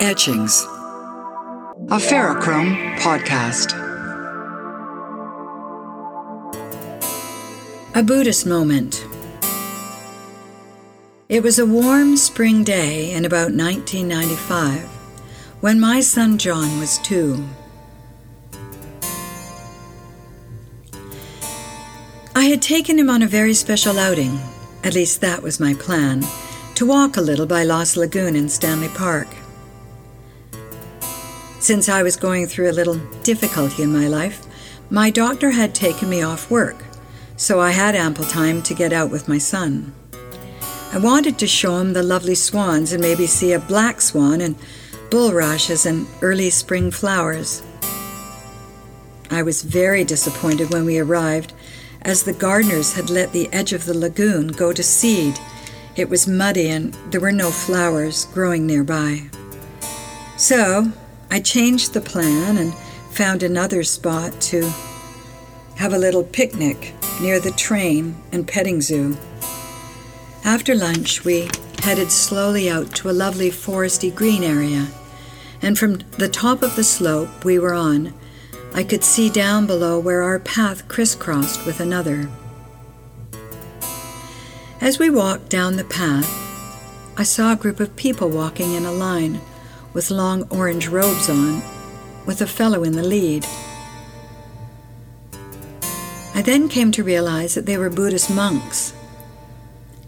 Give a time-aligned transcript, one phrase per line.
[0.00, 0.62] Etchings,
[1.88, 3.72] a Ferrochrome podcast.
[7.94, 9.06] A Buddhist moment.
[11.30, 14.82] It was a warm spring day in about 1995
[15.62, 17.42] when my son John was two.
[22.34, 24.38] I had taken him on a very special outing,
[24.84, 26.22] at least that was my plan,
[26.74, 29.28] to walk a little by Lost Lagoon in Stanley Park.
[31.66, 34.46] Since I was going through a little difficulty in my life,
[34.88, 36.76] my doctor had taken me off work,
[37.36, 39.92] so I had ample time to get out with my son.
[40.92, 44.54] I wanted to show him the lovely swans and maybe see a black swan and
[45.10, 47.64] bulrushes and early spring flowers.
[49.28, 51.52] I was very disappointed when we arrived,
[52.02, 55.36] as the gardeners had let the edge of the lagoon go to seed.
[55.96, 59.22] It was muddy and there were no flowers growing nearby.
[60.36, 60.92] So
[61.30, 62.74] I changed the plan and
[63.10, 64.70] found another spot to
[65.76, 69.16] have a little picnic near the train and petting zoo.
[70.44, 71.48] After lunch, we
[71.80, 74.88] headed slowly out to a lovely foresty green area,
[75.62, 78.14] and from the top of the slope we were on,
[78.74, 82.28] I could see down below where our path crisscrossed with another.
[84.80, 86.28] As we walked down the path,
[87.16, 89.40] I saw a group of people walking in a line
[89.96, 91.62] with long orange robes on,
[92.26, 93.46] with a fellow in the lead.
[96.34, 98.92] I then came to realize that they were Buddhist monks.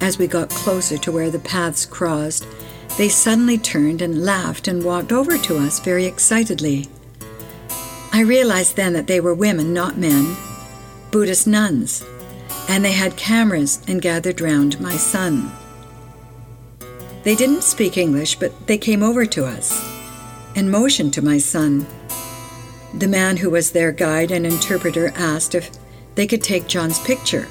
[0.00, 2.46] As we got closer to where the paths crossed,
[2.96, 6.88] they suddenly turned and laughed and walked over to us very excitedly.
[8.10, 10.34] I realized then that they were women, not men,
[11.10, 12.02] Buddhist nuns,
[12.70, 15.52] and they had cameras and gathered round my son.
[17.24, 19.82] They didn't speak English, but they came over to us
[20.54, 21.86] and motioned to my son.
[22.92, 25.70] The man who was their guide and interpreter asked if
[26.16, 27.48] they could take John's picture.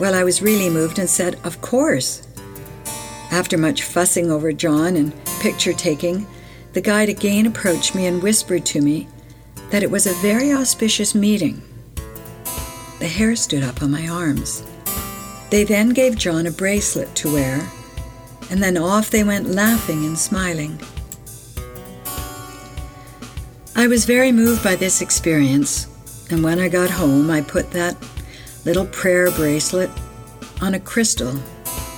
[0.00, 2.26] Well, I was really moved and said, Of course.
[3.30, 6.26] After much fussing over John and picture taking,
[6.72, 9.06] the guide again approached me and whispered to me
[9.70, 11.62] that it was a very auspicious meeting.
[13.00, 14.64] The hair stood up on my arms.
[15.50, 17.68] They then gave John a bracelet to wear
[18.48, 20.78] and then off they went laughing and smiling.
[23.76, 25.86] I was very moved by this experience,
[26.30, 27.96] and when I got home, I put that
[28.64, 29.90] little prayer bracelet
[30.60, 31.32] on a crystal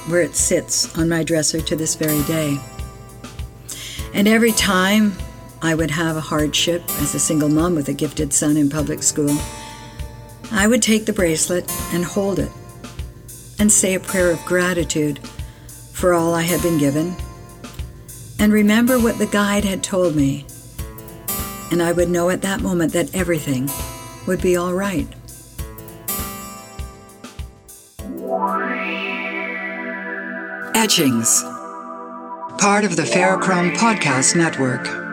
[0.08, 2.59] where it sits on my dresser to this very day.
[4.14, 5.12] And every time
[5.62, 9.03] I would have a hardship as a single mom with a gifted son in public
[9.03, 9.36] school,
[10.50, 12.50] I would take the bracelet and hold it
[13.59, 15.20] and say a prayer of gratitude
[16.02, 17.14] for all I had been given,
[18.40, 20.44] and remember what the guide had told me,
[21.70, 23.70] and I would know at that moment that everything
[24.26, 25.06] would be all right.
[30.74, 31.41] Etchings,
[32.58, 35.11] part of the Ferrochrome Podcast Network.